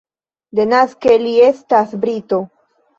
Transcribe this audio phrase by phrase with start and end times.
[0.59, 2.45] Denaske li estas brito.